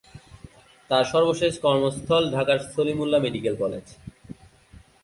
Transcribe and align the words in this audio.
তার 0.89 1.05
সর্বশেষ 1.13 1.53
কর্মস্থল 1.65 2.23
ঢাকার 2.35 2.59
স্যার 2.61 2.73
সলিমুল্লাহ 2.75 3.19
মেডিকেল 3.25 3.55
কলেজ। 3.63 3.85